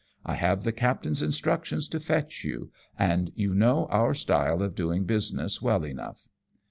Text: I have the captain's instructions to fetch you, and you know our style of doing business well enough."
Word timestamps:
I 0.25 0.33
have 0.33 0.63
the 0.63 0.71
captain's 0.71 1.21
instructions 1.21 1.87
to 1.89 1.99
fetch 1.99 2.43
you, 2.43 2.71
and 2.97 3.31
you 3.35 3.53
know 3.53 3.85
our 3.91 4.15
style 4.15 4.63
of 4.63 4.73
doing 4.73 5.03
business 5.03 5.61
well 5.61 5.83
enough." 5.85 6.27